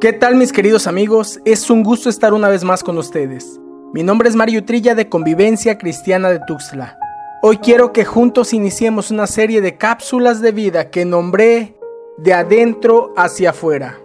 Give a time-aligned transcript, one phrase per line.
[0.00, 1.40] ¿Qué tal mis queridos amigos?
[1.44, 3.60] Es un gusto estar una vez más con ustedes.
[3.92, 6.98] Mi nombre es Mario Trilla de Convivencia Cristiana de Tuxtla.
[7.42, 11.76] Hoy quiero que juntos iniciemos una serie de cápsulas de vida que nombré
[12.16, 13.98] de adentro hacia afuera.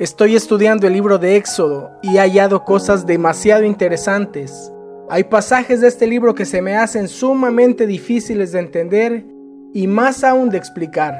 [0.00, 4.72] Estoy estudiando el libro de Éxodo y he hallado cosas demasiado interesantes.
[5.08, 9.24] Hay pasajes de este libro que se me hacen sumamente difíciles de entender
[9.72, 11.14] y más aún de explicar.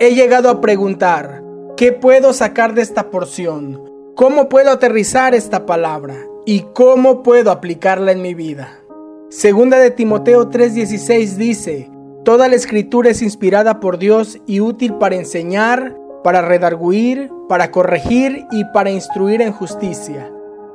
[0.00, 1.42] He llegado a preguntar,
[1.78, 3.80] ¿Qué puedo sacar de esta porción?
[4.16, 6.16] ¿Cómo puedo aterrizar esta palabra?
[6.44, 8.80] ¿Y cómo puedo aplicarla en mi vida?
[9.28, 11.88] Segunda de Timoteo 3:16 dice,
[12.24, 18.44] Toda la escritura es inspirada por Dios y útil para enseñar, para redarguir, para corregir
[18.50, 20.32] y para instruir en justicia.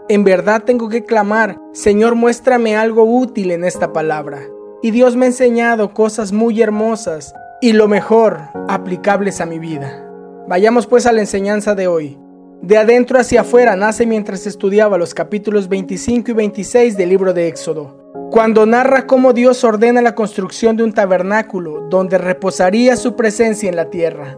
[0.08, 4.40] En verdad tengo que clamar, Señor, muéstrame algo útil en esta palabra.
[4.82, 8.40] Y Dios me ha enseñado cosas muy hermosas y lo mejor,
[8.70, 10.03] aplicables a mi vida.
[10.48, 12.18] Vayamos pues a la enseñanza de hoy.
[12.62, 17.48] De adentro hacia afuera nace mientras estudiaba los capítulos 25 y 26 del libro de
[17.48, 23.70] Éxodo, cuando narra cómo Dios ordena la construcción de un tabernáculo donde reposaría su presencia
[23.70, 24.38] en la tierra.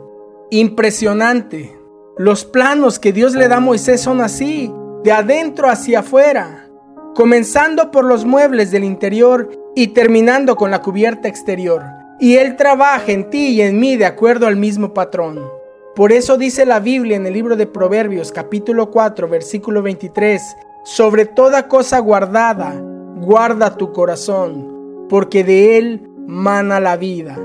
[0.52, 1.76] Impresionante.
[2.18, 4.72] Los planos que Dios le da a Moisés son así,
[5.04, 6.70] de adentro hacia afuera,
[7.16, 11.84] comenzando por los muebles del interior y terminando con la cubierta exterior.
[12.20, 15.65] Y Él trabaja en ti y en mí de acuerdo al mismo patrón.
[15.96, 20.42] Por eso dice la Biblia en el libro de Proverbios capítulo 4 versículo 23,
[20.84, 22.76] sobre toda cosa guardada,
[23.16, 27.40] guarda tu corazón, porque de él mana la vida.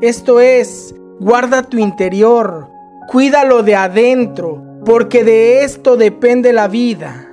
[0.00, 2.70] Esto es, guarda tu interior,
[3.06, 7.28] cuídalo de adentro, porque de esto depende la vida.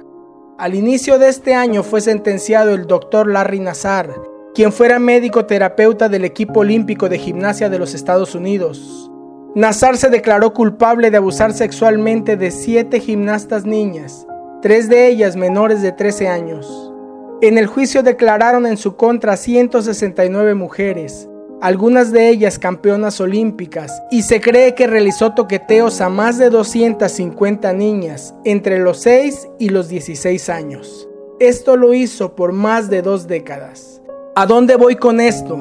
[0.58, 4.14] Al inicio de este año fue sentenciado el doctor Larry Nazar,
[4.54, 9.10] quien fuera médico terapeuta del equipo olímpico de gimnasia de los Estados Unidos.
[9.58, 14.28] Nazar se declaró culpable de abusar sexualmente de siete gimnastas niñas,
[14.62, 16.94] tres de ellas menores de 13 años.
[17.42, 21.28] En el juicio declararon en su contra 169 mujeres,
[21.60, 27.74] algunas de ellas campeonas olímpicas, y se cree que realizó toqueteos a más de 250
[27.74, 31.10] niñas entre los 6 y los 16 años.
[31.40, 34.04] Esto lo hizo por más de dos décadas.
[34.36, 35.58] ¿A dónde voy con esto?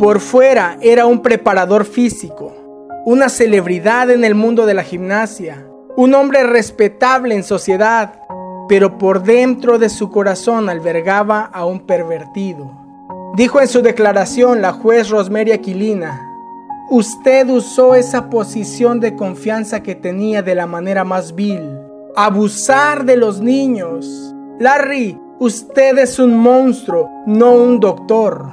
[0.00, 2.57] Por fuera era un preparador físico,
[3.08, 8.20] una celebridad en el mundo de la gimnasia, un hombre respetable en sociedad,
[8.68, 12.70] pero por dentro de su corazón albergaba a un pervertido.
[13.34, 16.20] Dijo en su declaración la juez Rosemary Aquilina,
[16.90, 21.78] usted usó esa posición de confianza que tenía de la manera más vil,
[22.14, 24.34] abusar de los niños.
[24.58, 28.50] Larry, usted es un monstruo, no un doctor.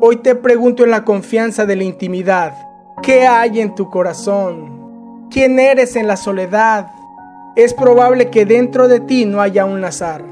[0.00, 2.65] Hoy te pregunto en la confianza de la intimidad,
[3.02, 5.28] ¿Qué hay en tu corazón?
[5.30, 6.88] ¿Quién eres en la soledad?
[7.54, 10.24] Es probable que dentro de ti no haya un Nazar,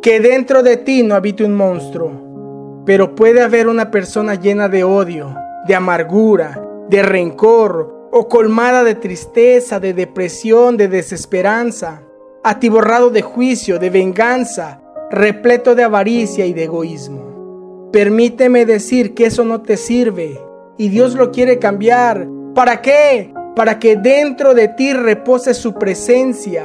[0.00, 4.84] que dentro de ti no habite un monstruo, pero puede haber una persona llena de
[4.84, 5.34] odio,
[5.66, 12.02] de amargura, de rencor o colmada de tristeza, de depresión, de desesperanza,
[12.44, 14.80] atiborrado de juicio, de venganza,
[15.10, 17.90] repleto de avaricia y de egoísmo.
[17.92, 20.40] Permíteme decir que eso no te sirve
[20.76, 22.26] y Dios lo quiere cambiar.
[22.54, 23.32] ¿Para qué?
[23.56, 26.64] Para que dentro de ti repose su presencia.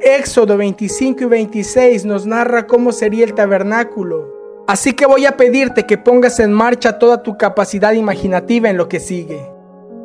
[0.00, 4.38] Éxodo 25 y 26 nos narra cómo sería el tabernáculo.
[4.66, 8.88] Así que voy a pedirte que pongas en marcha toda tu capacidad imaginativa en lo
[8.88, 9.40] que sigue.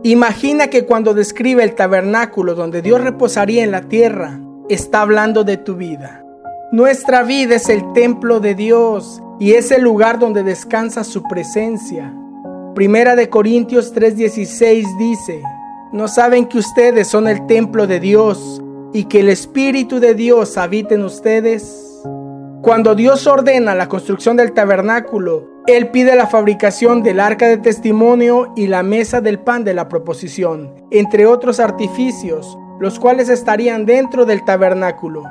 [0.04, 4.40] Imagina que cuando describe el tabernáculo donde Dios reposaría en la tierra,
[4.70, 6.26] está hablando de tu vida.
[6.72, 12.14] Nuestra vida es el templo de Dios y es el lugar donde descansa su presencia.
[12.76, 15.44] Primera de Corintios 3:16 dice,
[15.92, 18.64] ¿no saben que ustedes son el templo de Dios
[18.94, 22.04] y que el Espíritu de Dios habita en ustedes?
[22.64, 28.52] Cuando Dios ordena la construcción del tabernáculo, Él pide la fabricación del arca de testimonio
[28.56, 34.26] y la mesa del pan de la proposición, entre otros artificios, los cuales estarían dentro
[34.26, 35.22] del tabernáculo.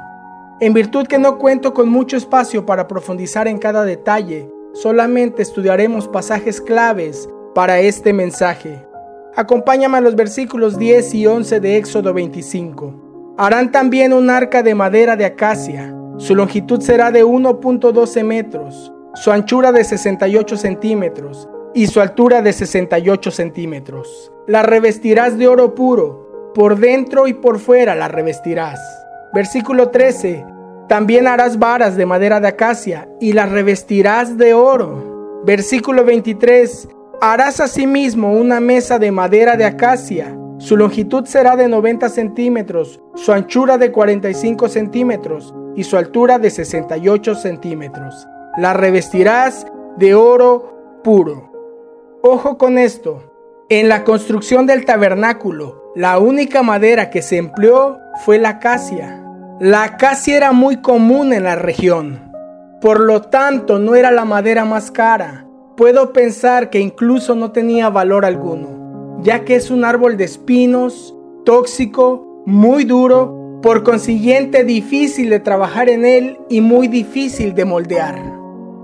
[0.60, 6.08] En virtud que no cuento con mucho espacio para profundizar en cada detalle, Solamente estudiaremos
[6.08, 8.82] pasajes claves para este mensaje.
[9.36, 13.34] Acompáñame a los versículos 10 y 11 de Éxodo 25.
[13.36, 15.94] Harán también un arca de madera de acacia.
[16.16, 22.52] Su longitud será de 1.12 metros, su anchura de 68 centímetros y su altura de
[22.52, 24.32] 68 centímetros.
[24.46, 28.80] La revestirás de oro puro, por dentro y por fuera la revestirás.
[29.32, 30.44] Versículo 13.
[30.92, 35.40] También harás varas de madera de acacia y las revestirás de oro.
[35.42, 36.86] Versículo 23.
[37.22, 40.36] Harás asimismo una mesa de madera de acacia.
[40.58, 46.50] Su longitud será de 90 centímetros, su anchura de 45 centímetros y su altura de
[46.50, 48.28] 68 centímetros.
[48.58, 49.66] La revestirás
[49.96, 52.20] de oro puro.
[52.22, 53.32] Ojo con esto.
[53.70, 57.96] En la construcción del tabernáculo, la única madera que se empleó
[58.26, 59.21] fue la acacia.
[59.62, 62.20] La acacia era muy común en la región.
[62.82, 65.46] Por lo tanto, no era la madera más cara.
[65.76, 68.82] Puedo pensar que incluso no tenía valor alguno
[69.22, 71.14] ya que es un árbol de espinos,
[71.44, 78.20] tóxico, muy duro, por consiguiente difícil de trabajar en él y muy difícil de moldear.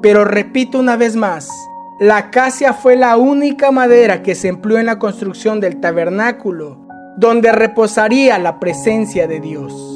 [0.00, 1.50] Pero repito una vez más,
[1.98, 6.86] la acacia fue la única madera que se empleó en la construcción del tabernáculo,
[7.16, 9.88] donde reposaría la presencia de Dios.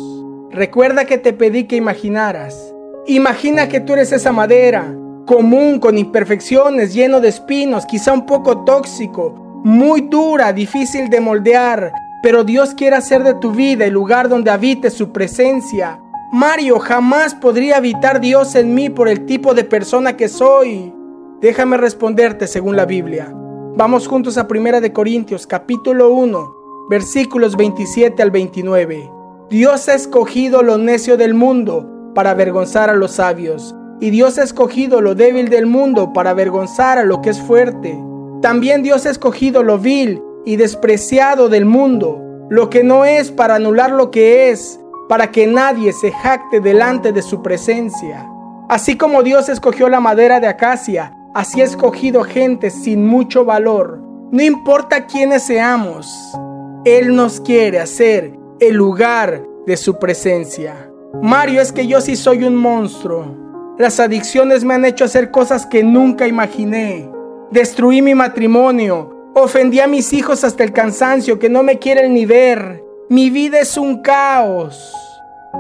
[0.53, 2.75] Recuerda que te pedí que imaginaras.
[3.07, 4.95] Imagina que tú eres esa madera,
[5.25, 9.33] común, con imperfecciones, lleno de espinos, quizá un poco tóxico,
[9.65, 11.91] muy dura, difícil de moldear,
[12.23, 15.99] pero Dios quiere hacer de tu vida el lugar donde habite su presencia.
[16.33, 20.93] Mario, jamás podría habitar Dios en mí por el tipo de persona que soy.
[21.41, 23.33] Déjame responderte según la Biblia.
[23.75, 26.57] Vamos juntos a 1 de Corintios capítulo 1,
[26.91, 29.22] versículos 27 al 29.
[29.53, 34.43] Dios ha escogido lo necio del mundo para avergonzar a los sabios, y Dios ha
[34.43, 37.97] escogido lo débil del mundo para avergonzar a lo que es fuerte
[38.43, 42.21] también Dios ha escogido lo vil y despreciado del mundo,
[42.51, 47.13] lo que no es para anular lo que es, para que nadie se jacte delante
[47.13, 48.29] de su presencia.
[48.69, 54.01] Así como Dios escogió la madera de acacia, así ha escogido gente sin mucho valor.
[54.33, 56.37] No importa quiénes seamos,
[56.85, 60.89] Él nos quiere hacer el lugar de su presencia.
[61.21, 63.75] Mario, es que yo sí soy un monstruo.
[63.77, 67.11] Las adicciones me han hecho hacer cosas que nunca imaginé.
[67.51, 69.33] Destruí mi matrimonio.
[69.35, 72.85] Ofendí a mis hijos hasta el cansancio que no me quieren ni ver.
[73.09, 74.95] Mi vida es un caos.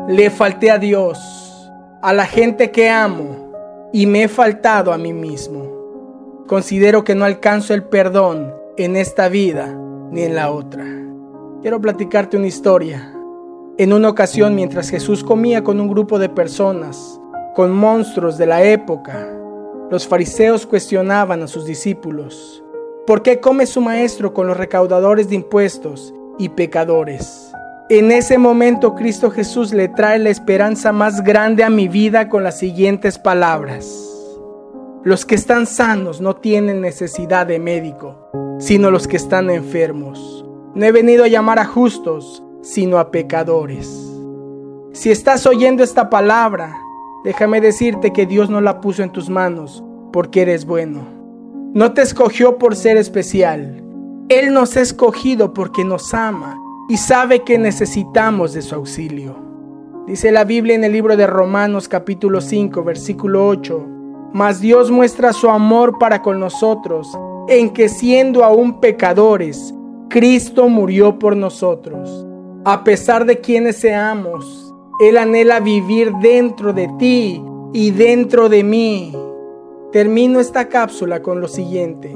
[0.08, 1.18] Le falté a Dios,
[2.02, 6.44] a la gente que amo y me he faltado a mí mismo.
[6.46, 9.76] Considero que no alcanzo el perdón en esta vida
[10.10, 11.01] ni en la otra.
[11.62, 13.14] Quiero platicarte una historia.
[13.78, 17.20] En una ocasión mientras Jesús comía con un grupo de personas,
[17.54, 19.28] con monstruos de la época,
[19.88, 22.64] los fariseos cuestionaban a sus discípulos,
[23.06, 27.52] ¿por qué come su maestro con los recaudadores de impuestos y pecadores?
[27.88, 32.42] En ese momento Cristo Jesús le trae la esperanza más grande a mi vida con
[32.42, 33.86] las siguientes palabras.
[35.04, 38.28] Los que están sanos no tienen necesidad de médico,
[38.58, 40.44] sino los que están enfermos.
[40.74, 43.88] No he venido a llamar a justos, sino a pecadores.
[44.92, 46.76] Si estás oyendo esta palabra,
[47.22, 51.04] Déjame decirte que Dios no la puso en tus manos porque eres bueno.
[51.72, 53.80] No te escogió por ser especial.
[54.28, 56.58] Él nos ha escogido porque nos ama
[56.88, 59.36] y sabe que necesitamos de su auxilio.
[60.08, 63.86] Dice la Biblia en el libro de Romanos capítulo 5 versículo 8.
[64.32, 67.16] Mas Dios muestra su amor para con nosotros
[67.46, 69.72] en que siendo aún pecadores,
[70.12, 72.26] Cristo murió por nosotros.
[72.66, 77.42] A pesar de quienes seamos, él anhela vivir dentro de ti
[77.72, 79.16] y dentro de mí.
[79.90, 82.14] Termino esta cápsula con lo siguiente.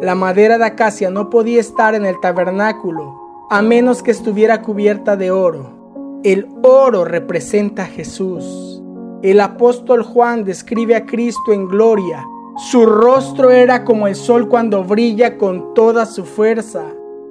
[0.00, 3.12] La madera de acacia no podía estar en el tabernáculo
[3.50, 6.20] a menos que estuviera cubierta de oro.
[6.22, 8.80] El oro representa a Jesús.
[9.22, 12.24] El apóstol Juan describe a Cristo en gloria.
[12.70, 16.84] Su rostro era como el sol cuando brilla con toda su fuerza.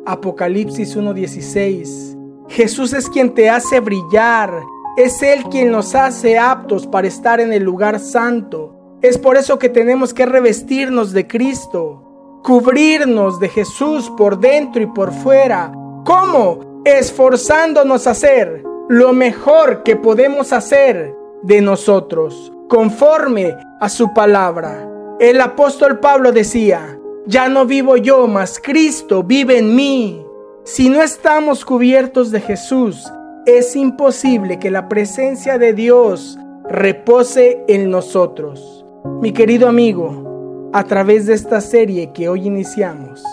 [0.06, 2.18] Apocalipsis 1:16.
[2.50, 4.54] Jesús es quien te hace brillar,
[4.98, 8.98] es Él quien nos hace aptos para estar en el lugar santo.
[9.02, 14.88] Es por eso que tenemos que revestirnos de Cristo, cubrirnos de Jesús por dentro y
[14.88, 15.72] por fuera.
[16.06, 16.82] ¿Cómo?
[16.84, 24.90] Esforzándonos a hacer lo mejor que podemos hacer de nosotros, conforme a su palabra.
[25.20, 30.26] El apóstol Pablo decía, ya no vivo yo, mas Cristo vive en mí.
[30.64, 33.12] Si no estamos cubiertos de Jesús,
[33.46, 36.38] es imposible que la presencia de Dios
[36.70, 38.86] repose en nosotros.
[39.22, 43.24] Mi querido amigo, a través de esta serie que hoy iniciamos,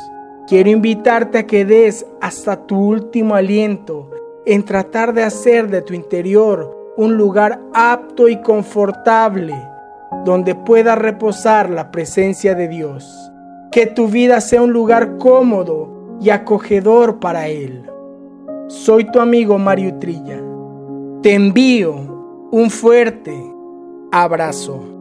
[0.47, 4.11] quiero invitarte a que des hasta tu último aliento
[4.47, 9.55] en tratar de hacer de tu interior un lugar apto y confortable
[10.25, 13.31] donde pueda reposar la presencia de Dios.
[13.71, 17.85] Que tu vida sea un lugar cómodo y acogedor para Él.
[18.69, 20.41] Soy tu amigo Mario Trilla.
[21.23, 23.35] Te envío un fuerte
[24.11, 25.00] abrazo.